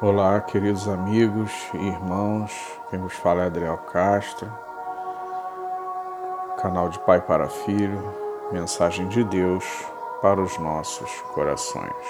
[0.00, 2.52] Olá, queridos amigos e irmãos.
[2.88, 4.48] Quem vos fala é Adriel Castro,
[6.62, 8.14] canal de Pai para Filho,
[8.52, 9.64] mensagem de Deus
[10.22, 12.06] para os nossos corações.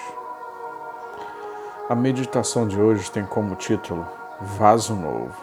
[1.89, 4.07] A meditação de hoje tem como título
[4.39, 5.35] Vaso Novo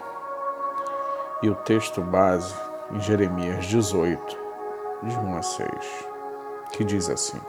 [1.41, 2.54] e o texto base
[2.91, 4.38] em Jeremias 18,
[5.02, 5.70] de 1 a 6,
[6.73, 7.41] que diz assim: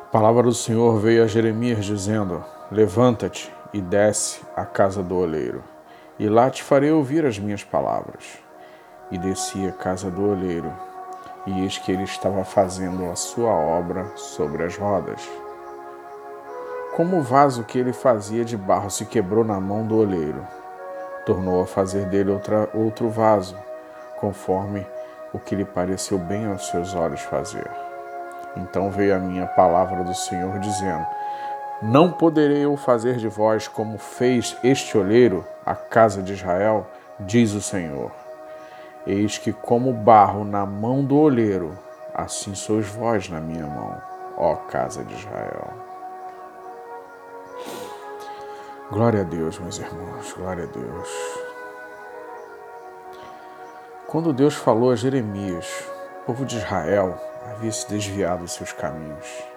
[0.00, 5.62] A palavra do Senhor veio a Jeremias dizendo: Levanta-te e desce à casa do oleiro,
[6.18, 8.38] e lá te farei ouvir as minhas palavras.
[9.08, 10.72] E desci à casa do oleiro,
[11.46, 15.20] e eis que ele estava fazendo a sua obra sobre as rodas.
[16.96, 20.44] Como o vaso que ele fazia de barro se quebrou na mão do oleiro,
[21.24, 23.56] tornou a fazer dele outra, outro vaso,
[24.18, 24.84] conforme
[25.32, 27.70] o que lhe pareceu bem aos seus olhos fazer.
[28.56, 31.06] Então veio a minha palavra do Senhor, dizendo:
[31.82, 36.86] não poderei eu fazer de vós como fez este olheiro, a casa de Israel,
[37.20, 38.10] diz o Senhor.
[39.06, 41.78] Eis que, como barro na mão do olheiro,
[42.14, 44.00] assim sois vós na minha mão,
[44.36, 45.74] ó casa de Israel.
[48.90, 51.08] Glória a Deus, meus irmãos, glória a Deus.
[54.06, 55.84] Quando Deus falou a Jeremias,
[56.22, 59.55] o povo de Israel havia se desviado dos seus caminhos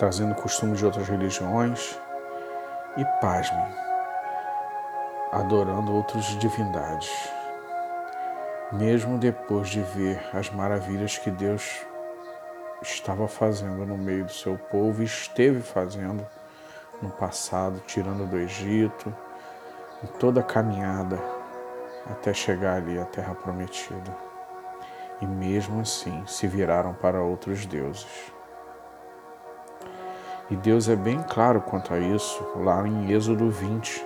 [0.00, 2.00] trazendo costumes de outras religiões
[2.96, 3.66] e, pasmem,
[5.30, 7.10] adorando outras divindades.
[8.72, 11.84] Mesmo depois de ver as maravilhas que Deus
[12.80, 16.26] estava fazendo no meio do seu povo e esteve fazendo
[17.02, 19.14] no passado, tirando do Egito,
[20.02, 21.20] em toda a caminhada
[22.10, 24.16] até chegar ali à Terra Prometida.
[25.20, 28.39] E mesmo assim se viraram para outros deuses.
[30.50, 34.04] E Deus é bem claro quanto a isso, lá em Êxodo 20,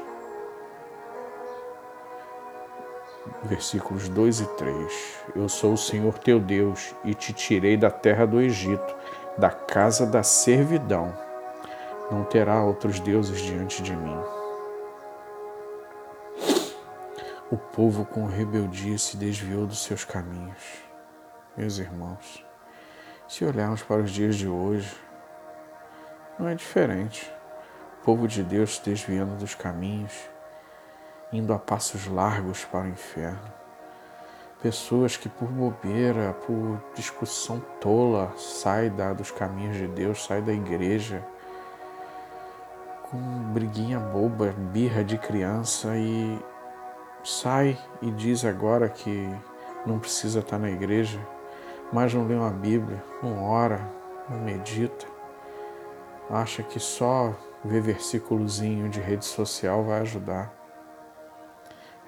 [3.45, 5.15] versículos 2 e 3.
[5.35, 8.95] Eu sou o Senhor teu Deus e te tirei da terra do Egito,
[9.39, 11.17] da casa da servidão.
[12.11, 14.19] Não terá outros deuses diante de mim.
[17.51, 20.83] O povo com rebeldia se desviou dos seus caminhos.
[21.57, 22.45] Meus irmãos,
[23.27, 24.95] se olharmos para os dias de hoje,
[26.39, 27.33] não é diferente.
[28.01, 30.13] O povo de Deus se desviando dos caminhos,
[31.33, 33.53] indo a passos largos para o inferno.
[34.63, 41.25] Pessoas que por bobeira, por discussão tola, saem dos caminhos de Deus, saem da igreja
[43.03, 43.19] com
[43.53, 46.39] briguinha boba, birra de criança e
[47.23, 49.29] sai e diz agora que
[49.87, 51.21] não precisa estar na igreja,
[51.93, 53.81] mas não lê uma Bíblia, não ora,
[54.29, 55.14] não medita
[56.35, 57.33] acha que só
[57.65, 60.53] ver versículozinho de rede social vai ajudar.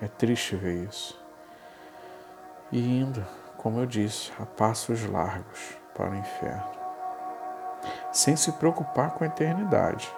[0.03, 1.19] É triste ver isso.
[2.73, 3.25] E indo,
[3.57, 6.71] como eu disse, a passos largos para o inferno,
[8.13, 10.13] sem se preocupar com a eternidade.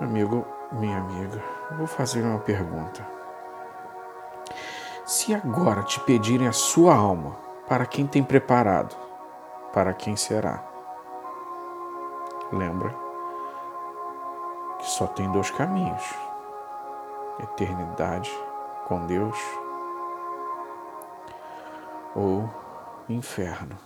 [0.00, 1.42] Amigo, minha amiga,
[1.76, 3.06] vou fazer uma pergunta.
[5.04, 8.94] Se agora te pedirem a sua alma, para quem tem preparado,
[9.72, 10.69] para quem será?
[12.52, 12.92] Lembra
[14.78, 16.02] que só tem dois caminhos:
[17.40, 18.30] eternidade
[18.86, 19.38] com Deus
[22.14, 22.50] ou
[23.08, 23.78] inferno.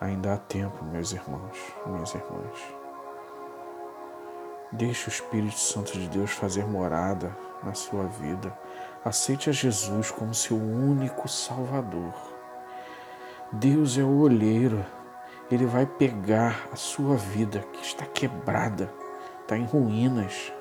[0.00, 2.74] Ainda há tempo, meus irmãos, minhas irmãs.
[4.72, 8.52] Deixe o Espírito Santo de Deus fazer morada na sua vida.
[9.02, 12.12] Aceite a Jesus como seu único Salvador.
[13.52, 14.84] Deus é o olheiro
[15.50, 18.90] ele vai pegar a sua vida que está quebrada,
[19.42, 20.52] está em ruínas,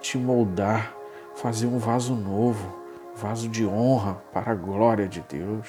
[0.00, 0.92] te moldar,
[1.36, 2.76] fazer um vaso novo,
[3.14, 5.68] vaso de honra para a glória de Deus.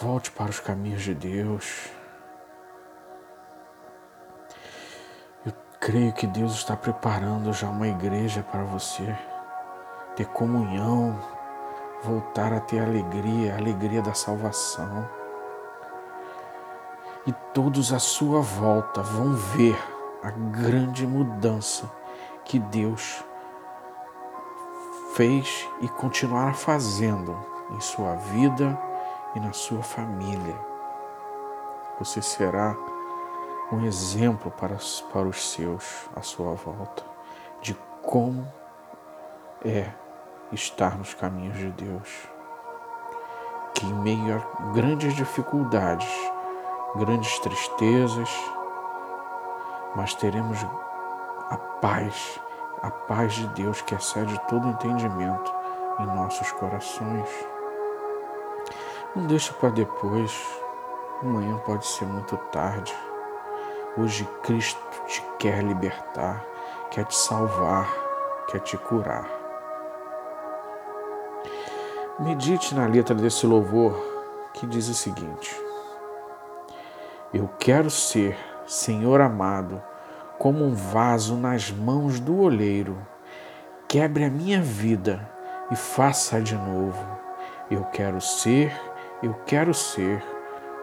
[0.00, 1.88] Volte para os caminhos de Deus.
[5.44, 9.16] Eu creio que Deus está preparando já uma igreja para você
[10.16, 11.18] ter comunhão,
[12.02, 15.19] voltar a ter alegria, a alegria da salvação
[17.26, 19.78] e todos à sua volta vão ver
[20.22, 21.90] a grande mudança
[22.44, 23.22] que Deus
[25.14, 27.36] fez e continuará fazendo
[27.70, 28.78] em sua vida
[29.34, 30.58] e na sua família.
[31.98, 32.76] Você será
[33.72, 34.76] um exemplo para,
[35.12, 37.04] para os seus à sua volta
[37.60, 38.46] de como
[39.64, 39.90] é
[40.52, 42.28] estar nos caminhos de Deus.
[43.74, 46.08] Que em meio a grandes dificuldades,
[46.96, 48.30] grandes tristezas,
[49.94, 50.58] mas teremos
[51.48, 52.40] a paz,
[52.82, 55.52] a paz de Deus que excede todo entendimento
[56.00, 57.28] em nossos corações.
[59.14, 60.32] Não deixa para depois,
[61.22, 62.94] amanhã pode ser muito tarde.
[63.96, 66.44] Hoje Cristo te quer libertar,
[66.90, 67.88] quer te salvar,
[68.48, 69.28] quer te curar.
[72.18, 73.94] Medite na letra desse louvor
[74.52, 75.69] que diz o seguinte:
[77.32, 78.36] Eu quero ser,
[78.66, 79.80] Senhor amado,
[80.36, 82.98] como um vaso nas mãos do olheiro.
[83.86, 85.30] Quebre a minha vida
[85.70, 87.06] e faça de novo.
[87.70, 88.72] Eu quero ser,
[89.22, 90.24] eu quero ser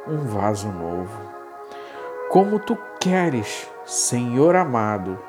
[0.08, 1.20] um vaso novo.
[2.30, 5.22] Como tu queres, Senhor amado,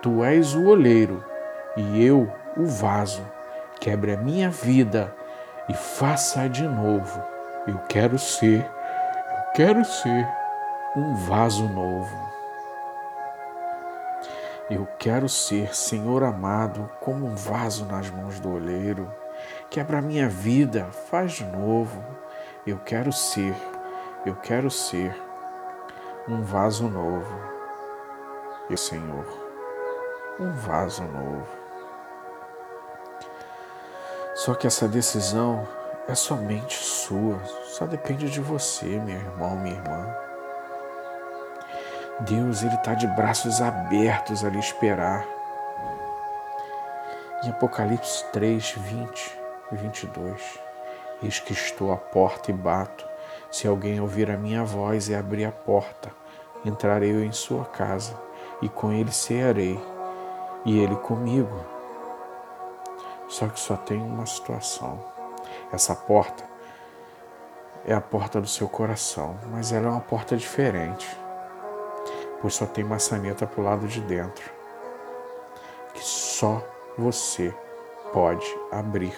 [0.00, 1.22] tu és o olheiro
[1.76, 3.22] e eu o vaso.
[3.78, 5.14] Quebre a minha vida
[5.68, 7.22] e faça de novo.
[7.66, 8.66] Eu quero ser,
[9.54, 10.28] quero ser
[10.96, 12.30] um vaso novo.
[14.70, 19.12] Eu quero ser, Senhor amado, como um vaso nas mãos do olheiro.
[19.68, 22.04] Quebra a minha vida, faz de novo.
[22.66, 23.54] Eu quero ser,
[24.24, 25.16] eu quero ser
[26.28, 27.40] um vaso novo.
[28.68, 29.26] E Senhor,
[30.38, 31.48] um vaso novo.
[34.36, 35.66] Só que essa decisão
[36.08, 40.14] é somente sua, só depende de você, meu irmão, minha irmã.
[42.20, 45.26] Deus ele está de braços abertos a lhe esperar.
[47.42, 49.38] Em Apocalipse 3, 20
[49.72, 50.58] e 22,
[51.22, 53.08] eis que estou à porta e bato.
[53.50, 56.10] Se alguém ouvir a minha voz e abrir a porta,
[56.64, 58.14] entrarei eu em sua casa
[58.60, 59.80] e com ele cearei
[60.64, 61.64] e ele comigo.
[63.28, 65.19] Só que só tem uma situação.
[65.72, 66.44] Essa porta
[67.84, 71.08] é a porta do seu coração, mas ela é uma porta diferente
[72.40, 74.50] pois só tem maçaneta para o lado de dentro,
[75.94, 76.64] que só
[76.96, 77.54] você
[78.12, 79.16] pode abrir.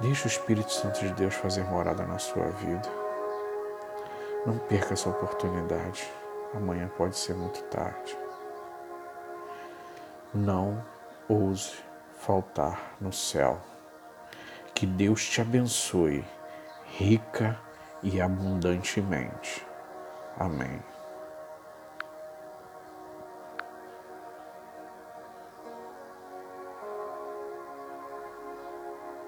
[0.00, 2.88] Deixe o Espírito Santo de Deus fazer morada na sua vida.
[4.46, 6.08] Não perca essa oportunidade.
[6.54, 8.16] Amanhã pode ser muito tarde.
[10.32, 10.82] Não
[11.28, 11.82] ouse
[12.18, 13.60] faltar no céu.
[14.74, 16.24] Que Deus te abençoe
[16.98, 17.58] rica
[18.02, 19.66] e abundantemente.
[20.38, 20.80] Amém.